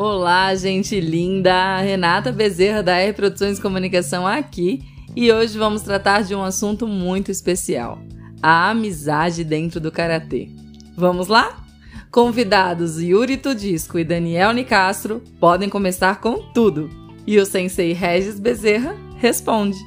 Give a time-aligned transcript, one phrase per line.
[0.00, 1.80] Olá, gente linda!
[1.80, 4.80] Renata Bezerra da R Produções Comunicação aqui
[5.16, 7.98] e hoje vamos tratar de um assunto muito especial:
[8.40, 10.50] a amizade dentro do karatê.
[10.96, 11.66] Vamos lá?
[12.12, 16.88] Convidados Yuri Tudisco e Daniel Nicastro podem começar com tudo.
[17.26, 19.78] E o sensei Regis Bezerra responde.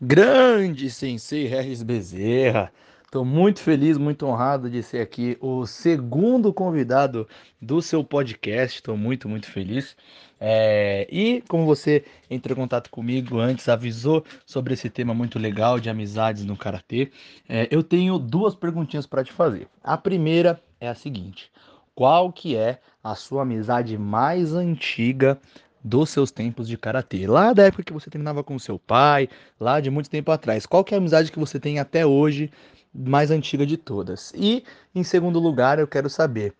[0.00, 2.72] Grande sensei Regis Bezerra.
[3.14, 7.28] Estou muito feliz, muito honrado de ser aqui o segundo convidado
[7.62, 8.78] do seu podcast.
[8.78, 9.96] Estou muito, muito feliz.
[10.40, 15.78] É, e como você entrou em contato comigo antes, avisou sobre esse tema muito legal
[15.78, 17.12] de amizades no karatê,
[17.48, 19.68] é, eu tenho duas perguntinhas para te fazer.
[19.80, 21.52] A primeira é a seguinte:
[21.94, 25.38] qual que é a sua amizade mais antiga
[25.84, 27.26] dos seus tempos de karatê?
[27.26, 29.28] Lá da época que você treinava com seu pai,
[29.60, 30.64] lá de muito tempo atrás.
[30.64, 32.50] Qual que é a amizade que você tem até hoje,
[32.94, 34.32] mais antiga de todas?
[34.34, 36.54] E em segundo lugar, eu quero saber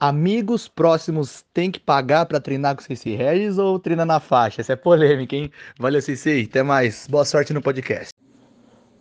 [0.00, 4.62] amigos próximos têm que pagar para treinar com o Cici Regis ou treina na faixa?
[4.62, 5.52] Essa é polêmica, hein?
[5.78, 6.48] Valeu, Cici.
[6.48, 7.06] Até mais.
[7.06, 8.12] Boa sorte no podcast.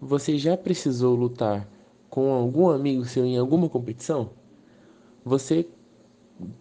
[0.01, 1.67] Você já precisou lutar
[2.09, 4.31] com algum amigo seu em alguma competição?
[5.25, 5.67] Você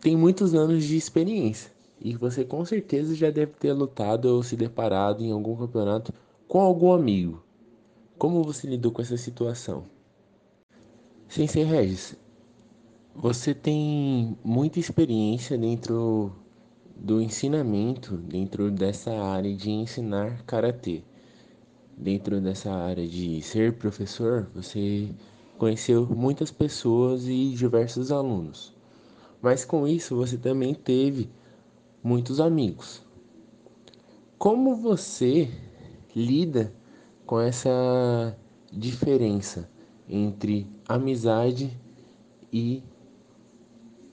[0.00, 4.56] tem muitos anos de experiência e você com certeza já deve ter lutado ou se
[4.56, 6.12] deparado em algum campeonato
[6.46, 7.42] com algum amigo.
[8.16, 9.84] Como você lidou com essa situação?
[11.28, 12.16] Sensei Regis,
[13.14, 16.32] você tem muita experiência dentro
[16.96, 21.02] do ensinamento, dentro dessa área de ensinar karatê.
[21.96, 25.08] Dentro dessa área de ser professor, você
[25.58, 28.74] conheceu muitas pessoas e diversos alunos.
[29.42, 31.28] Mas com isso você também teve
[32.02, 33.02] muitos amigos.
[34.38, 35.50] Como você
[36.14, 36.72] lida
[37.26, 38.36] com essa
[38.72, 39.68] diferença
[40.08, 41.78] entre amizade
[42.52, 42.82] e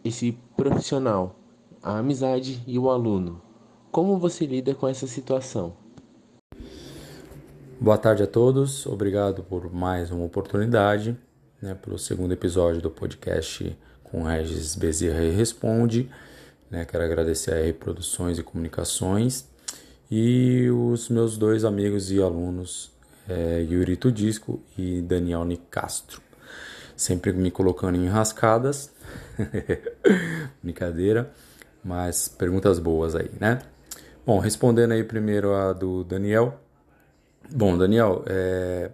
[0.04, 1.40] esse profissional,
[1.82, 3.42] a amizade e o aluno.
[3.92, 5.74] Como você lida com essa situação?
[7.80, 11.18] Boa tarde a todos, obrigado por mais uma oportunidade,
[11.62, 16.10] né, pelo segundo episódio do podcast com Regis Bezerra e Responde.
[16.70, 19.46] Né, quero agradecer a Reproduções e Comunicações
[20.10, 22.92] e os meus dois amigos e alunos,
[23.30, 26.22] é, Yuri Tudisco e Daniel Nicastro,
[26.96, 28.92] sempre me colocando em rascadas
[30.62, 31.32] Brincadeira,
[31.84, 33.62] mas perguntas boas aí, né?
[34.26, 36.60] Bom, respondendo aí primeiro a do Daniel.
[37.50, 38.90] Bom, Daniel, é...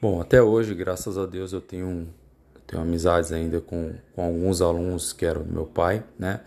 [0.00, 2.08] bom, até hoje, graças a Deus, eu tenho,
[2.66, 6.40] tenho amizades ainda com, com alguns alunos que eram do meu pai, né?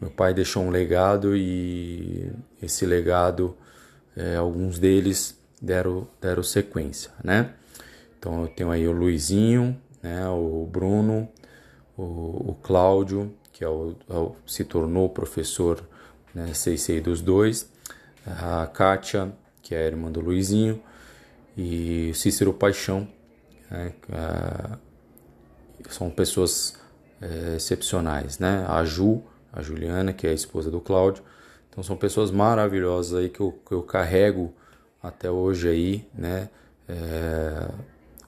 [0.00, 3.56] Meu pai deixou um legado e esse legado,
[4.16, 7.52] é, alguns deles deram, deram sequência, né?
[8.18, 10.26] Então eu tenho aí o Luizinho, né?
[10.28, 11.28] O Bruno,
[11.96, 15.86] o, o Cláudio, que é o, é o, se tornou professor
[16.34, 17.70] né, CC dos dois,
[18.26, 19.32] a Kátia,
[19.62, 20.82] que é a irmã do Luizinho,
[21.56, 23.06] e Cícero Paixão,
[23.70, 23.92] né,
[25.90, 26.74] são pessoas
[27.20, 28.64] é, excepcionais, né?
[28.68, 29.22] A Ju,
[29.52, 31.22] a Juliana, que é a esposa do Cláudio,
[31.70, 34.52] então são pessoas maravilhosas aí que eu, que eu carrego
[35.02, 36.48] até hoje aí, né?
[36.88, 37.68] É,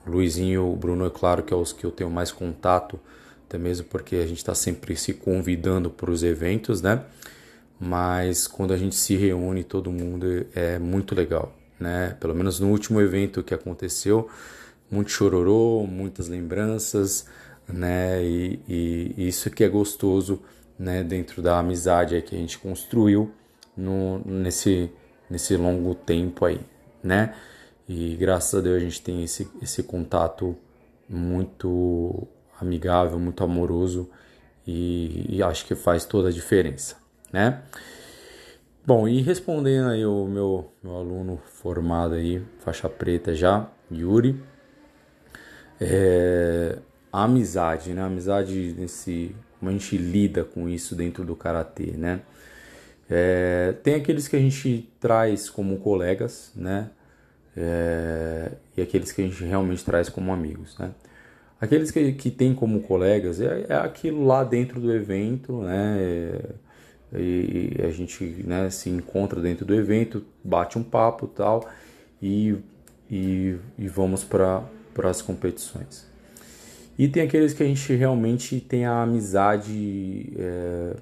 [0.06, 2.98] o Luizinho, o Bruno, é claro que é os que eu tenho mais contato,
[3.46, 7.04] até mesmo porque a gente está sempre se convidando para os eventos, né?
[7.78, 12.16] Mas quando a gente se reúne todo mundo é muito legal, né?
[12.20, 14.28] Pelo menos no último evento que aconteceu,
[14.90, 17.26] muito chororô, muitas lembranças,
[17.68, 18.22] né?
[18.24, 20.40] E, e isso que é gostoso,
[20.78, 21.02] né?
[21.02, 23.32] Dentro da amizade que a gente construiu
[23.76, 24.90] no, nesse,
[25.28, 26.60] nesse longo tempo aí,
[27.02, 27.34] né?
[27.88, 30.56] E graças a Deus a gente tem esse, esse contato
[31.08, 32.26] muito
[32.60, 34.08] amigável, muito amoroso
[34.66, 36.96] e, e, acho que faz toda a diferença,
[37.32, 37.62] né?
[38.86, 44.42] Bom, e respondendo aí o meu, meu aluno formado aí, faixa preta já, Yuri,
[45.80, 46.78] é,
[47.12, 48.02] a amizade, né?
[48.02, 52.22] A amizade nesse, como a gente lida com isso dentro do karatê, né?
[53.08, 56.90] É, tem aqueles que a gente traz como colegas, né?
[57.56, 60.90] É, e aqueles que a gente realmente traz como amigos, né?
[61.60, 65.96] Aqueles que, que tem como colegas é, é aquilo lá dentro do evento, né?
[66.00, 71.70] É, e, a gente né, se encontra dentro do evento, bate um papo tal
[72.20, 72.56] e,
[73.08, 74.64] e, e vamos para
[75.04, 76.10] as competições.
[76.98, 80.96] E tem aqueles que a gente realmente tem a amizade é,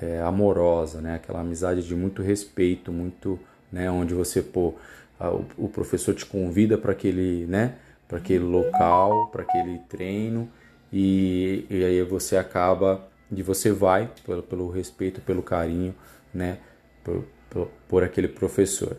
[0.00, 1.14] é, amorosa, né?
[1.16, 3.38] Aquela amizade de muito respeito, muito,
[3.72, 3.90] né?
[3.90, 4.74] Onde você pô,
[5.18, 7.74] a, o, professor te convida para aquele, né?
[8.08, 10.48] para aquele local, para aquele treino
[10.92, 15.94] e, e aí você acaba de você vai pelo, pelo respeito, pelo carinho,
[16.32, 16.58] né,
[17.02, 18.96] por, por, por aquele professor,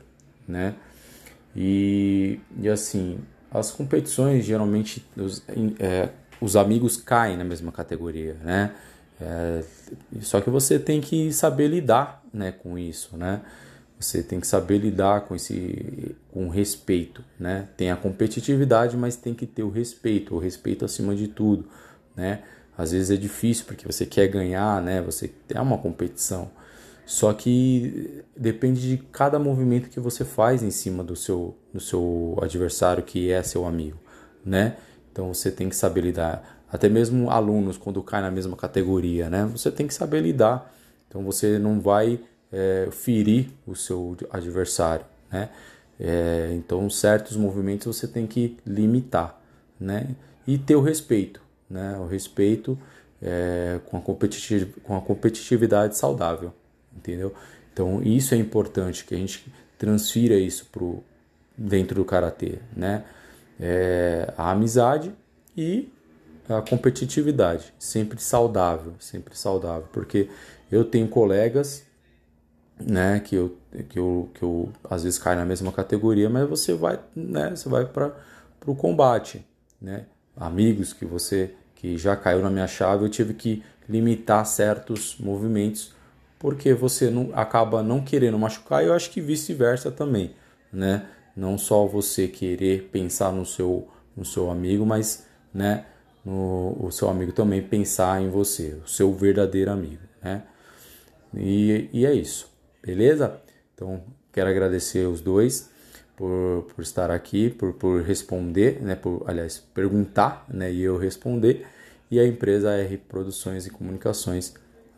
[0.47, 0.75] né?
[1.55, 3.19] E, e assim,
[3.57, 5.43] as competições geralmente os,
[5.79, 6.09] é,
[6.41, 8.75] os amigos caem na mesma categoria, né?
[9.19, 9.63] É,
[10.21, 13.41] só que você tem que saber lidar, né, com isso, né?
[13.97, 17.69] Você tem que saber lidar com esse com respeito, né?
[17.77, 21.65] Tem a competitividade, mas tem que ter o respeito, o respeito acima de tudo,
[22.15, 22.43] né?
[22.77, 25.01] Às vezes é difícil porque você quer ganhar, né?
[25.01, 26.51] Você tem uma competição.
[27.05, 32.37] Só que depende de cada movimento que você faz em cima do seu, do seu
[32.41, 33.99] adversário que é seu amigo,
[34.43, 34.77] né?
[35.11, 36.63] Então você tem que saber lidar.
[36.71, 39.45] Até mesmo alunos quando caem na mesma categoria, né?
[39.51, 40.73] Você tem que saber lidar.
[41.07, 42.19] Então você não vai
[42.51, 45.49] é, ferir o seu adversário, né?
[45.99, 49.39] É, então certos movimentos você tem que limitar,
[49.79, 50.07] né?
[50.47, 51.97] E ter o respeito, né?
[51.99, 52.77] O respeito
[53.21, 56.51] é, com, a com a competitividade saudável,
[56.95, 57.33] entendeu?
[57.73, 61.03] Então isso é importante que a gente transfira isso pro
[61.57, 63.03] dentro do karatê, né?
[63.59, 65.13] É, a amizade
[65.55, 65.89] e
[66.49, 70.29] a competitividade, sempre saudável, sempre saudável, porque
[70.71, 71.83] eu tenho colegas
[72.79, 73.57] né, que eu,
[73.89, 77.69] que eu, que eu às vezes caio na mesma categoria, mas você vai, né, você
[77.69, 78.13] vai para
[78.65, 79.45] o combate,
[79.81, 80.05] né?
[80.35, 85.93] Amigos que você que já caiu na minha chave, eu tive que limitar certos movimentos
[86.39, 90.35] porque você não acaba não querendo machucar e eu acho que vice-versa também,
[90.71, 91.07] né?
[91.35, 95.85] Não só você querer pensar no seu no seu amigo, mas, né,
[96.23, 100.43] no, o seu amigo também pensar em você, o seu verdadeiro amigo, né?
[101.35, 102.49] E, e é isso.
[102.81, 103.41] Beleza?
[103.73, 104.01] Então,
[104.31, 105.69] quero agradecer os dois
[106.15, 111.67] por, por estar aqui, por, por responder, né, por, aliás, perguntar né, e eu responder.
[112.09, 114.53] E a empresa R Produções e Comunicações,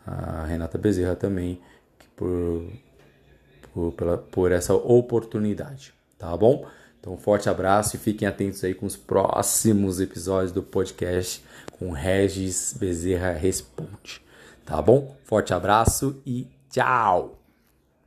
[0.08, 1.60] a Renata Bezerra também,
[2.16, 2.66] por,
[3.72, 5.92] por, pela, por essa oportunidade.
[6.18, 6.66] Tá bom?
[7.00, 11.44] Então, um forte abraço e fiquem atentos aí com os próximos episódios do podcast
[11.78, 14.20] com Regis Bezerra Responde.
[14.64, 15.16] Tá bom?
[15.24, 17.37] Forte abraço e tchau!